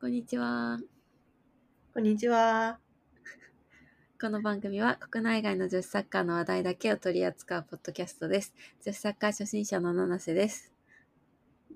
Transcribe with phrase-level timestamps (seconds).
[0.00, 0.78] こんにちは。
[1.92, 2.78] こんにちは。
[4.20, 8.54] この番組は国内外の女子サッカーの話題だけを取り扱うポッドキャストです。
[8.86, 10.72] 女子サッカー初心者の七瀬です。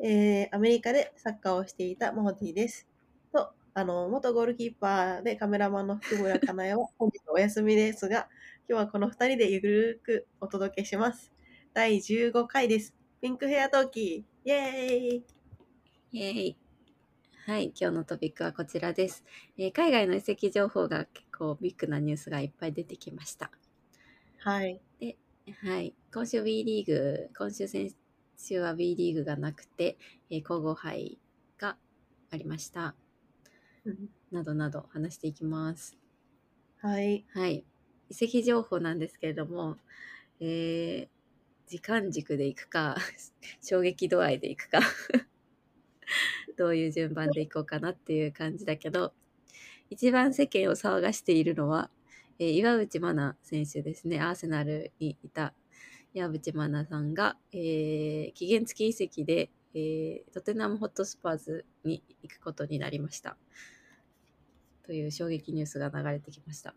[0.01, 2.87] えー、アメリカでサッカーをしていたモホティです。
[3.33, 8.29] と、あの、元ゴールキーパーでカメラマンの福保谷かなえは本日お休みですが、
[8.69, 11.33] 今日はこの二人でゆるーくお届けします。
[11.75, 12.95] 第15回です。
[13.21, 15.25] ピンクヘアトーキーイェーイ
[16.13, 16.62] イェーイ。
[17.47, 19.23] はい、今日のトピックはこちらです。
[19.59, 23.51] えー海外の移籍情報が結構ビッグなニュースがいっぱい出てきました。
[24.39, 24.83] はい。
[25.63, 27.95] はい、今週 B リーグ、今週先
[28.37, 29.99] 週は B リーグがなくて、
[30.31, 31.21] えー皇后杯
[31.59, 31.79] が
[32.31, 32.97] ありました。
[33.85, 35.97] うんなどなど話していきます。
[36.79, 37.25] はい。
[37.33, 37.65] はい。
[38.09, 39.77] 移籍情報なんですけれども、
[40.41, 41.09] えー
[41.67, 42.97] 時間軸でいくか、
[43.63, 44.81] 衝撃度合いでいくか、
[46.57, 49.13] どういう順番でいこうかなっていう感じだけど、
[49.91, 51.91] 一番世間を騒がしているのは、
[52.39, 54.21] えー岩渕真奈選手ですね。
[54.21, 55.55] アーセナルにいた
[56.15, 63.37] 岩渕真奈さんが、えー期限付き移籍で、えートテナムホットスパーズに行くことになりました。
[64.85, 66.75] という衝撃ニュースが流れてきました。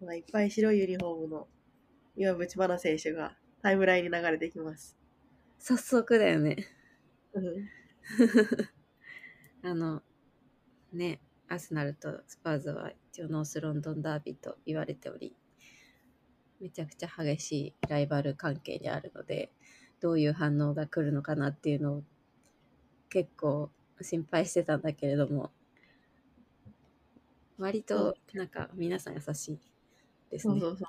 [0.00, 1.48] まあいっぱい白いユニフォームの
[2.16, 4.96] 岩渕真奈選手がタイムラインに流れてきます。
[5.58, 6.66] 早速だよね。
[7.34, 7.68] うん
[9.62, 10.02] あの、
[10.92, 15.34] ね、アスナルとスパーズは一応ノースロンドンダービーと言われており、
[16.60, 19.50] めちゃくちゃ激しいライバル関係にあるので、
[20.00, 22.02] どういう反応が来るのかなっていうのを
[23.08, 23.70] 結構
[24.02, 25.50] 心配してたんだけれども、
[27.56, 29.58] 割となんか皆さん優しい
[30.30, 30.60] ですね。
[30.60, 30.88] そうそうそう。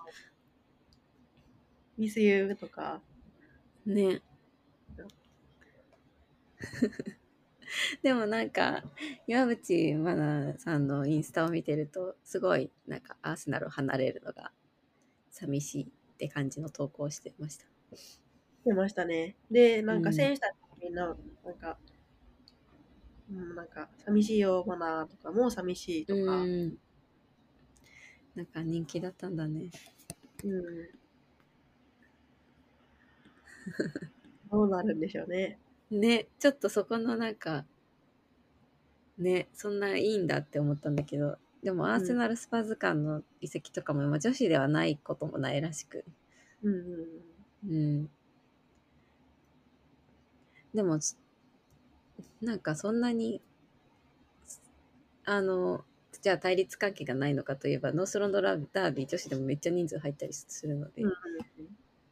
[1.98, 3.02] ミスユーとか、
[3.86, 4.22] ね。
[8.02, 8.84] でもなんか
[9.28, 14.52] 岩渕真奈さんのインスタを見てるとすごいなんかアーセナルを離れるのが
[15.30, 17.66] 寂しいって感じの投稿をしてました。
[18.66, 19.36] 出ましたね。
[19.52, 21.78] で、なんうんか選手たちみんな、なんか、
[23.30, 26.78] うん、なんか、寂しいよ、マナーとか、もう寂しいとか、うん、うん。
[28.36, 29.70] なんか人気だったんだね。
[34.52, 35.60] どうなるんでしょうね。
[35.92, 37.66] ね、ちょっとそこのなんか、
[39.18, 46.04] ね、そんないいんだって思ったんだけど、でもアーセナルスパーズ間の移籍とかも、まあ女子ではないこともないらしく、
[46.64, 48.10] うんうんうん。
[50.74, 51.18] でも、す
[52.42, 53.42] なんかそんなに、
[55.26, 55.84] あの、
[56.22, 61.14] じゃあ対立関係がないのかといえば、ノースロンドラダービー女子でもめっちゃ人数入ったりするので、うん。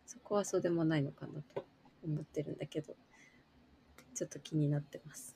[0.05, 1.65] そこはそうでもないのかなと
[2.05, 2.95] 思ってるんだけど、
[4.13, 5.35] ちょっと気になってます。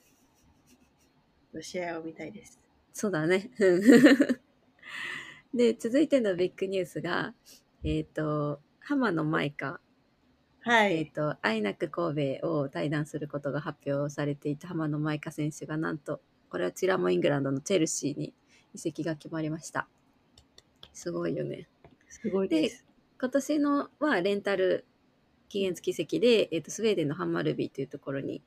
[1.52, 1.62] うん。
[1.62, 2.58] 試合を見たいです。
[2.92, 3.50] そうだね。
[5.54, 7.34] で、続いてのビッグニュースが、
[7.82, 9.80] えっ、と、浜野舞香
[10.60, 10.98] はい。
[10.98, 18.34] えっ、と、アイナック神戸を対談することが発表されていた浜野舞香選手がなんと、これはチラモイングランドのチェルシーに
[18.74, 19.88] 移籍が決まりました。
[20.92, 21.68] すごいよね。
[22.08, 22.84] すごいです。
[23.20, 24.84] 今年のはレンタル
[25.48, 28.42] 期限付き移籍で、えっ、と、スウェーデンのハンマルビーというところに、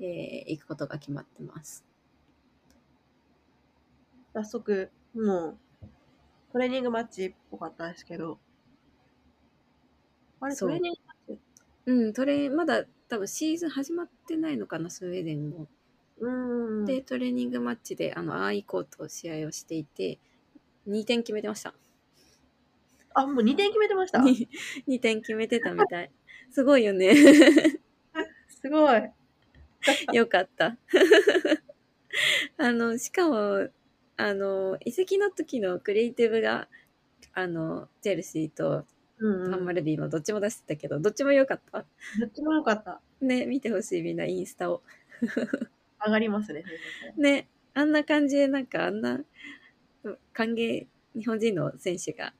[0.00, 1.84] えー行くことが決まってます。
[4.32, 5.58] 早速、もう、
[6.52, 8.38] トレーニングマッチっぽかったですけど、
[10.40, 11.42] あれ、トレーニングマッチ？
[11.86, 15.68] うん、トレまだ多分シーズン始まってないのかな、スウェーデンも。
[16.18, 16.84] うーん。
[16.86, 20.18] で、トレーニングマッチで、あの、アーイコート試合をしていて、
[20.86, 21.74] 2点決めてました。
[23.14, 24.18] あ、もう2点決めてました？
[24.22, 24.48] 2,
[24.86, 26.12] 2点決めてたみたい。
[26.52, 27.14] すごいよね。
[28.48, 29.10] すごい。
[30.12, 30.76] よかった。
[32.58, 33.68] あの、しかも、
[34.16, 36.68] あの、移籍の時のクリエイティブが、
[37.34, 38.86] あの、チェルシーと。
[39.50, 41.86] ハンマルビーのどっちも出してたけど、どっちも良かった？
[42.20, 43.00] どっちもよかった。
[43.22, 44.82] ね、見てほしいみんなインスタを。
[46.04, 46.64] 上がりますね。
[47.16, 49.20] ね、あんな感じで、なんかあんな、
[50.32, 52.34] 歓迎、日本人の選手が、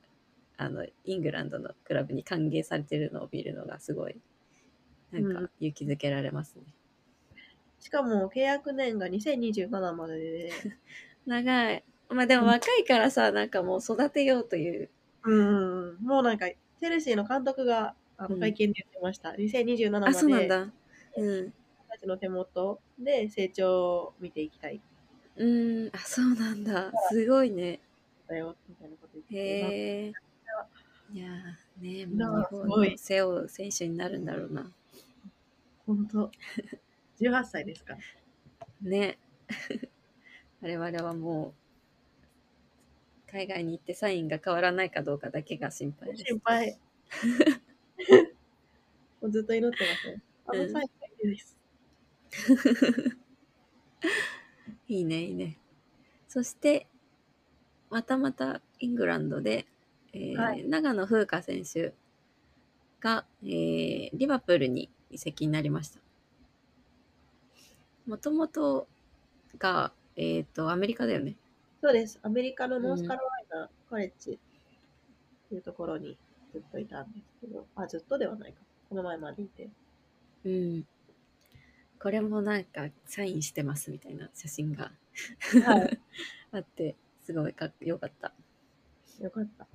[0.57, 4.21] あの、イングランドのクラブに歓迎されてるのを見るのがすごい、
[5.11, 6.75] なんうんか勇気づけられますね。
[7.79, 10.51] しかも、契約年が2027までで、
[11.27, 11.83] 長い。
[12.09, 14.89] まあでも若いからさ、なんかもう育てようという。
[15.23, 19.35] うん、うんもうなんか、チェルシーの監督があうんの会見で言ってました。
[19.35, 20.73] 2027まで、あ、そうなんだ。
[21.17, 21.53] うん。
[21.89, 24.81] たちの手元で成長を見ていきたい。
[25.35, 26.91] うーん、あ、そうなんだ。
[26.97, 27.81] すごいね。
[28.27, 29.37] だよ、みたいなこと言ってて。
[29.37, 30.13] へえ。
[31.13, 34.71] いやーね、なもう日本の背負う選手になるんだろうな。
[35.85, 36.31] ほんと。
[37.19, 37.97] 18歳ですか？
[38.81, 39.17] ね。
[40.61, 41.53] 我々はも
[43.27, 46.23] う海外に行ってサインが変わらないかどうかだけが心配です。
[46.25, 46.77] 心配。
[49.21, 50.21] もうずっと祈ってますね。
[50.45, 50.85] あのサイ
[51.25, 51.57] ンです。
[54.87, 55.57] いいね、いいね。
[56.27, 56.87] そして、
[57.89, 59.65] またまたイングランドで、
[60.17, 61.93] えーはい長野風花選手
[62.99, 65.99] が、えーリバプールに移籍になりました。
[68.07, 68.87] もともと
[69.59, 71.35] が、えっ、と、アメリカだよね。
[71.81, 72.19] そうです。
[72.23, 76.17] アメリカのノースカロライナカレッジっていうところに
[76.51, 78.59] ずっといたんですけど、あ、ずっとではないか。
[78.89, 79.69] この前までいて。
[80.45, 80.87] うん。
[82.01, 84.91] これもなんか、サインしてますみたいな写真が
[85.65, 85.99] はい。
[86.53, 88.33] あって、すごいかっよかった。
[89.19, 89.67] よかった。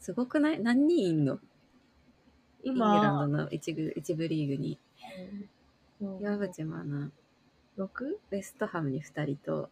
[0.00, 0.60] すごくない？
[0.60, 1.38] 何人いんの？
[2.62, 4.78] イングラン今、ドの一部一部リーグに。
[6.00, 7.10] うん岩渕真奈、
[7.76, 8.04] 6?
[8.06, 9.70] ウェストハムに2人と、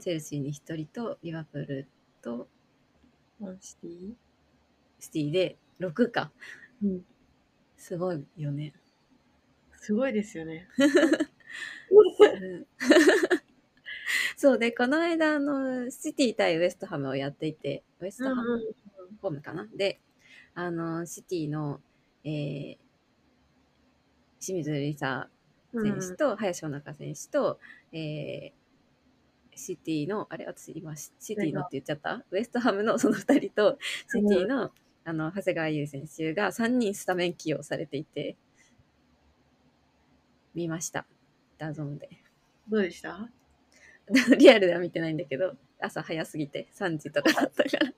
[0.00, 1.86] チェルシーに1人と、リバプール
[2.20, 2.48] と
[3.60, 4.12] シティ？
[4.98, 6.32] シティで6か。
[6.82, 7.04] うん。
[7.76, 8.72] すごいよね。
[9.80, 10.66] すごいですよね。
[10.78, 10.84] う
[12.58, 12.66] ん
[14.36, 18.74] そうで、この間、あの、シティ対ウエストハムをやっていて、ウエストハム
[19.20, 20.00] ホームかな、で、
[20.54, 21.80] あの、シティの、
[22.24, 22.76] えー、
[24.40, 25.28] 清水梨沙
[25.72, 27.58] 選手と、林穂中選手と、
[27.92, 32.24] えー、シティの、あれ、私今、シシティのって言っちゃった？
[32.30, 33.78] ウエストハムのその2人と、
[34.08, 34.70] シティの、
[35.04, 38.36] あの、長谷川優選手が3人スタメン起用されていて、
[40.54, 41.06] 見ました。
[41.58, 42.10] DAZN で。
[42.68, 43.30] どうでした？
[44.38, 47.92] リアルでは見てないんだけど、朝早すぎて3時とかだったから。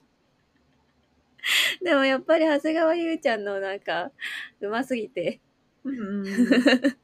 [1.83, 4.11] でもやっぱり長谷川唯ちゃんのなんか、
[4.61, 5.41] うますぎて、
[5.85, 6.35] うんうんうん。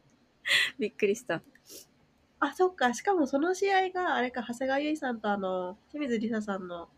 [0.79, 1.43] びっくりした。
[2.41, 2.93] あ、そっか。
[2.95, 6.89] しかもその試合が、あれか、長谷川唯さんとあの、清水梨沙さんの、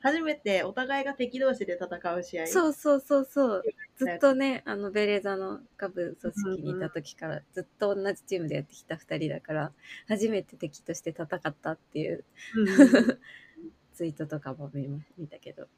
[0.00, 2.42] 初めてお互いが敵同士で戦う試合。
[2.42, 2.46] う。
[2.46, 3.62] そうそうそうそう。
[3.96, 9.72] ずっとね、あの、ベレーザの下部組織にいた時から、ずっと同じチームでやってきた2人だから、
[10.08, 12.24] 初めて敵として戦ったっていう
[12.54, 13.18] うんうん
[13.94, 15.68] ツイートとかも見ま見たけど。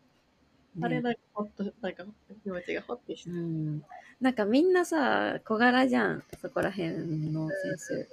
[0.77, 2.05] ねあれなんかほっと、なんか
[2.43, 3.31] 気持ちがほってして。
[3.31, 3.83] うん。
[4.21, 6.91] なんかみんなさ、小柄じゃん、そこら辺
[7.33, 8.07] の選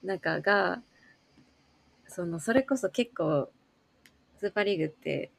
[0.00, 0.06] 手。
[0.06, 0.82] なんかが、
[2.06, 3.50] その、それこそ結構、
[4.38, 5.30] スーパーリーグって、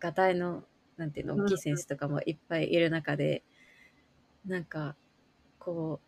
[0.00, 0.64] がたいの、
[0.96, 3.42] なんていうの、大きい選手とかもいっぱいいる中で、
[4.46, 4.96] なんか、
[5.58, 6.00] こ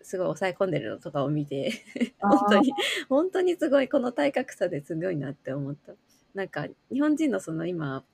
[0.00, 1.72] う、すごい抑え込んでるのとかを見て、
[2.20, 2.72] 本当に、
[3.08, 5.92] 本当にすごい、この体格差ですごいなって思った。
[6.34, 8.04] なんか、日本人のその今、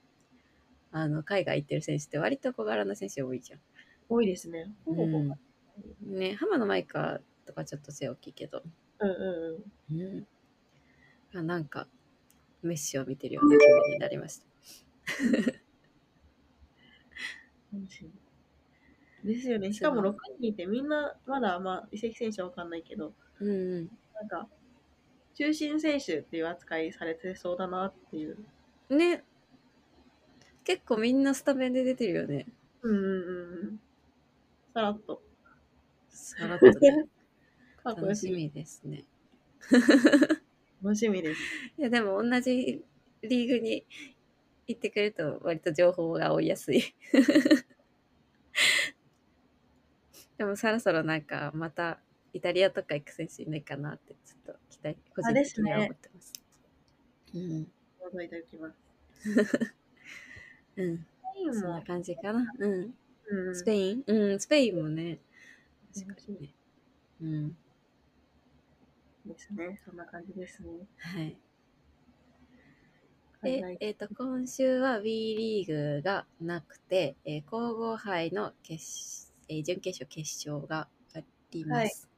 [0.93, 3.61] あの、海外行ってる選手って割と小柄な選手多いじゃん。
[4.09, 4.73] 多いですね。
[4.85, 5.19] ほぼほぼ。
[5.19, 5.33] うん
[6.09, 8.63] うん、ね、浜野舞香とかちょっと背大きいけど、
[8.99, 10.01] うんうん。
[10.01, 10.05] う
[11.37, 11.87] ん、あなんか
[12.63, 14.47] メッシを見てるような気分になりました。
[19.25, 19.73] ですよね。
[19.73, 24.49] しかも6人いて、みんな、まだ、まあ、移籍選手はわかんないけど、うんうん、なんか、
[25.35, 28.39] 中心選手っていう扱いされてそうだなっていう。
[28.89, 29.25] ね、
[30.67, 32.45] 結構みんなスタメンで出てるよね。
[32.83, 33.13] うんうんうんう
[33.67, 33.81] ん。
[34.75, 35.23] さらっと。
[36.09, 37.07] さらっとね。
[37.85, 39.05] 楽しみですね。
[40.83, 41.41] 楽しみです。
[41.79, 42.85] いや、でも同じ
[43.23, 43.87] リーグに
[44.67, 46.83] 行ってくれると割と情報が追いやすい。
[50.37, 52.01] でもそろそろなんかまた
[52.33, 56.33] イタリアとか行く選手いないかなってちょっと期待、個人的には思ってます。
[57.35, 57.73] うん。
[58.13, 58.77] 覗いておきます。
[60.77, 60.99] うん。
[60.99, 61.03] ス
[61.35, 62.53] ペインもそんな、感じかな。
[62.59, 62.95] うん。
[63.29, 64.05] うん、スペイン？
[64.07, 65.19] うん、スペインもね。
[65.95, 66.55] 確かにね。
[67.23, 67.57] うん。
[69.27, 69.81] ですね。
[69.85, 70.69] そんな感じですね。
[70.99, 71.37] はい。
[73.43, 82.09] 海外、でえっ、と、今週は WE リーグがなくて、えー皇后杯の決、えー準決勝、決勝があります。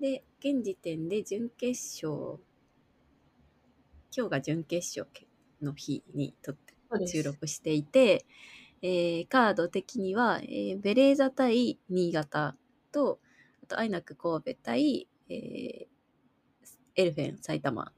[0.00, 2.38] で、現時点で準決勝、
[4.16, 5.26] 今日が準決勝
[5.60, 8.24] の日にとってそうです収録していて、
[8.82, 12.56] えーカード的には、えーベレーザ対新潟
[12.92, 13.20] と、
[13.62, 15.86] あとアイナック神戸対、えー
[16.94, 17.92] エルフェン埼玉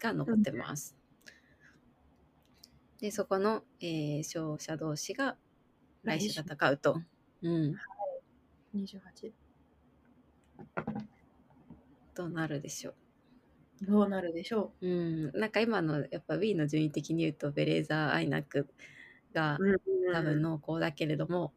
[0.00, 0.96] が残ってます。
[2.98, 5.36] で、そこの、えー勝者同士が
[6.02, 7.00] 来週戦うと。
[7.42, 7.74] うん。
[8.74, 9.32] 28。
[12.14, 12.94] となるでしょう。
[13.82, 14.86] どうなるでしょう？
[14.88, 15.30] ん。
[15.32, 18.68] なんか今の、やっぱ Wii の順位的に言うと、ベレーザ、アイナック
[19.32, 19.64] がう。
[19.64, 19.76] うん
[20.14, 21.52] 多分濃厚だけれども、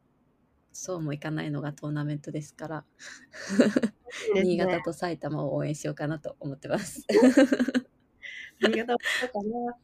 [0.74, 2.86] そうもいかないのがトーナメントですから、
[3.56, 7.06] いいですね新潟と埼玉を応援しようかなと思ってます。
[8.60, 9.78] 新潟はそうかな。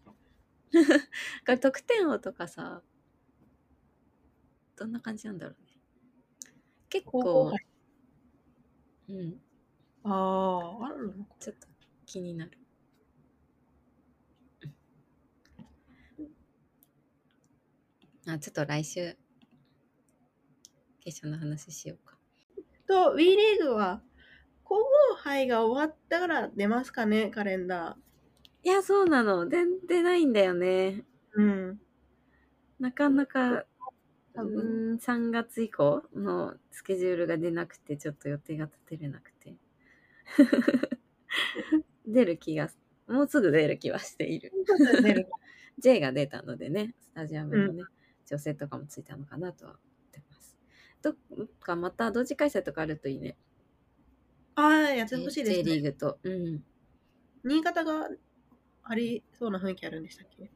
[1.45, 2.81] これ得点王とかさ、
[4.75, 5.79] どんな感じなんだろうね。
[6.89, 7.67] 結高校構、杯
[9.09, 9.41] うん、
[10.03, 11.35] ああ、あるのか。
[11.39, 11.67] ちょっと
[12.05, 12.57] 気になる。
[18.27, 19.15] あ、ちょっと来週、
[20.99, 22.17] 決勝の話しようか。
[22.87, 24.01] と、WE リーグは、
[24.63, 24.77] 皇
[25.11, 27.97] 后杯が終わったから出ますかね、カレンダ
[28.63, 29.47] いや、そうなの。
[29.47, 31.05] 出出ないんだよね。
[31.37, 31.41] ー。
[31.41, 31.79] うん。
[32.79, 33.65] なかなか、
[34.33, 39.57] 多う分ーん、3月以降のスケジュールが出なくて、ちょっと予定が立てれなくて。
[42.07, 42.69] 出る気が、
[43.07, 44.53] もうすぐ出る気はしている。
[45.79, 47.83] J が出たのでね、スタジアムのね、
[48.25, 50.57] 女性とかもついたのかなとは思ってます。
[51.01, 51.15] どっ
[51.59, 53.37] かまた同時開催とかあるといいね。
[54.55, 55.91] ああ、やってほしいです J リーね。
[55.91, 56.19] グと。
[56.23, 56.63] うん。
[57.43, 58.09] 新潟が
[58.83, 60.51] ありそうな雰囲気あるんでしたっけ？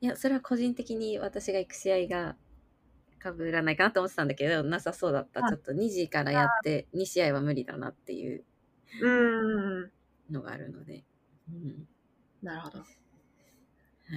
[0.00, 2.36] いや、それは個人的に私が行く試合が
[3.22, 5.40] 被らないかなと思ってたんだけど、なさそうだった。
[5.40, 8.44] はいちょっと2時からやって、2試合は無理だなっていう
[8.98, 9.92] うーん。
[10.30, 11.04] のがあるので。
[11.48, 11.88] うん。
[12.42, 12.78] なるほど。
[12.80, 12.84] は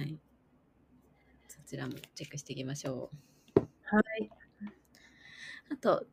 [0.02, 0.18] い。
[1.48, 3.10] そちらもチェックしていきましょ
[3.82, 4.30] はい。
[5.70, 5.74] う。
[5.74, 6.06] あと、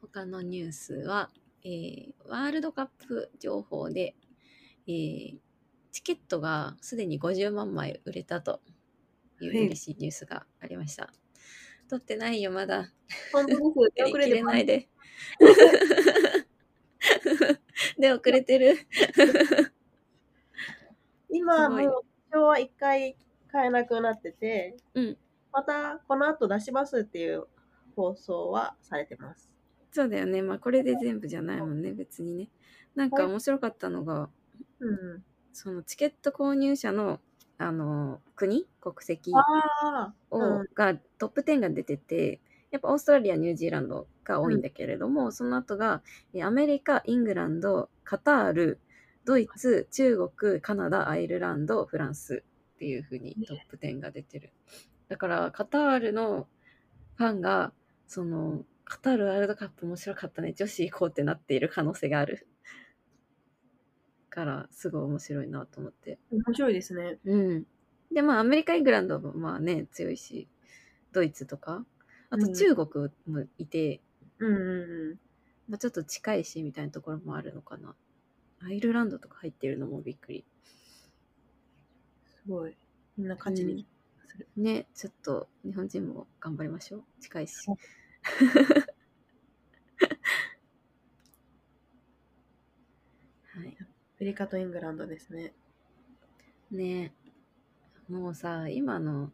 [0.00, 1.30] 他のニュースは、
[1.64, 4.14] えーワールドカップ情報で、
[4.86, 5.38] えー
[5.90, 8.60] チケットがすでに50万枚売れたと
[9.40, 11.10] いうはい嬉しいニュースがありました。
[11.88, 12.92] 取ってないよ、まだ。
[13.32, 13.62] 本当です。
[14.18, 14.88] れないで。
[17.98, 18.08] で。
[18.08, 18.76] で、遅れてる。
[21.30, 21.92] 今もう、今
[22.30, 23.16] 日は一回
[23.50, 25.18] 買えなくなってて、うん
[25.52, 27.46] またこの後出しますっていう
[27.96, 29.50] 放送はされてます。
[29.90, 30.42] そうだよね。
[30.42, 32.48] まあ、これで全部じゃないもんね、別にね。
[32.94, 34.28] なんかはい面白かったのが、
[34.80, 35.24] うん。
[35.52, 37.20] そのチケット購入者の、
[37.56, 38.68] あの、国？
[38.80, 39.32] 国籍？
[40.30, 42.40] を、うんがトップ10が出てて、
[42.70, 46.02] やっぱオーストラリア、ニュージーランドが多いんだけれども、その後が
[46.34, 48.80] えアメリカ、イングランド、カタール、
[49.24, 52.44] ドイツ、中国、カナダ、アイルランド、フランス
[52.74, 54.52] っていう風にトップ10が出てる。
[55.08, 56.48] だから、カタールの
[57.16, 57.72] ファンが、
[58.06, 62.46] その、カタールワールドカップ面白かったね、女子行こうってなっている可能性がある。
[64.30, 66.18] から、すごい面白いなと思って。
[66.30, 67.18] 面白いですね。
[67.24, 67.66] うん。
[68.12, 70.48] で、まあ、アメリカ、イングランドもまあね、強いし、
[71.12, 71.84] ドイツとか、
[72.30, 74.00] あとうん中国もいて、
[74.38, 74.60] うんうん
[75.10, 75.18] うん。
[75.68, 77.94] まあ、ちょっと近いし、みたいなところもあるのかな。
[78.60, 80.44] アイルランドとか入ってるのもびっくり。
[82.24, 82.76] すごい。
[83.16, 83.86] みんな勝ちに
[84.26, 84.48] する。
[84.56, 87.04] ね、ちょっと日本人も頑張りましょう。
[87.20, 87.68] 近いし。
[87.68, 87.74] は
[93.64, 93.76] い。
[93.80, 93.86] ア
[94.20, 95.54] メリカとイングランドですね。
[96.70, 97.14] ね
[98.08, 99.32] もうさ、今の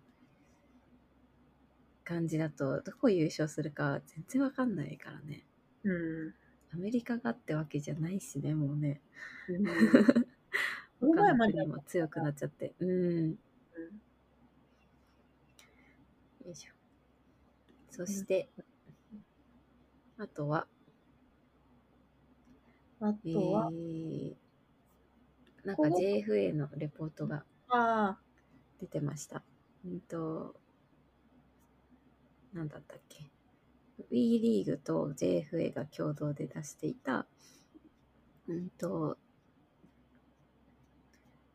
[2.05, 5.45] 感じだと、どこ優勝するか全然わかんないからね。
[5.85, 6.35] うん。
[6.73, 9.01] アメリカがってわけじゃないしね、もうね。
[9.49, 9.65] うん
[11.01, 12.75] 他の国も強くなっちゃって。
[12.79, 13.31] うん。
[13.31, 13.37] よ
[16.51, 16.73] いしょ。
[17.91, 18.49] そして、
[20.19, 20.67] あとは、
[23.01, 24.35] あえとは、ー、
[25.65, 28.19] なんか JFA のレポートがあ
[28.81, 29.43] 出てました。
[29.85, 30.55] うんと、
[32.55, 33.31] なんだったっけ
[34.13, 37.27] ？WE リーグと JFA が共同で出していた、
[38.49, 39.19] うんと、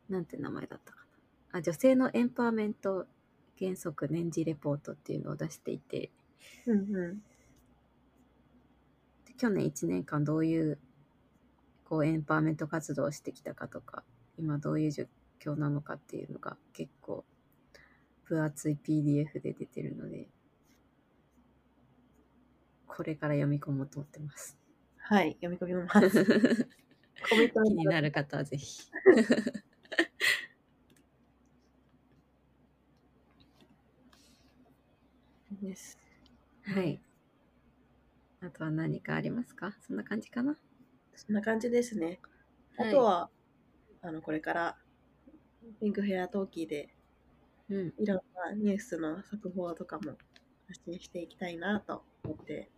[0.08, 0.98] なんて名前だったか
[1.52, 1.58] な？
[1.60, 3.06] あ、女性のエンパワーメント
[3.58, 6.10] 原則年次レポートっていうのを出していて、
[6.66, 7.22] うんうん。
[9.26, 10.78] で去年1年間どういう
[11.84, 14.04] こうエンパワーメント活動をしてきたかとか、
[14.38, 15.04] 今どういう状
[15.42, 17.24] 況なのかっていうのが結構
[18.24, 20.28] 分厚い PDF で出てるので、
[22.96, 24.58] これから読み込もうと思ってます。
[24.98, 26.68] はい、読み込みます。
[27.30, 28.90] コメント気になる方はぜひ。
[35.62, 35.98] です。
[36.64, 37.00] はい。
[38.40, 39.72] あとは何かありますか？
[39.80, 40.58] そんな感じかな？
[41.14, 42.20] そんな感じですね。
[42.76, 43.30] あはいとは、
[44.02, 44.78] あの、これから、
[45.80, 46.94] ピンクヘアトーキーで、
[47.68, 47.94] うん。
[47.98, 50.16] いろんなニュースの速報とかも
[50.66, 52.70] 発信していきたいなと思って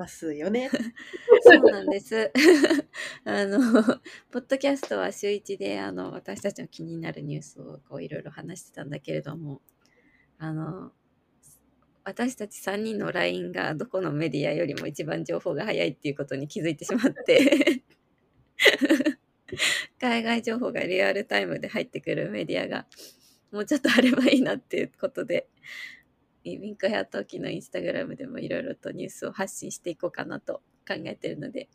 [0.00, 0.70] ますよね。
[1.44, 2.32] そうなんです。
[3.24, 3.58] あの、
[4.30, 9.60] ポッドキャストは週一で、あの、私たちの気になるニュースをこういろいろ話してたんだけれども、
[10.38, 10.92] あの、
[12.02, 17.82] 私たち3人の LINE がどこのメディアよりも一番情報が早いっていうことに気づいてしまって
[20.00, 22.86] 海外情報がリアルタイムで入ってくるメディアが
[23.52, 25.48] もうちょっとあればいいなっていうことで、
[26.44, 31.68] ウィンクヘアトーキーのインスタグラムでもいろいろとニュースを発信していこうかなと考えてるので、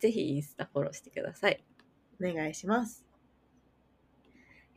[0.00, 1.64] ぜひインスタフォローしてください。
[2.20, 3.04] お願いします。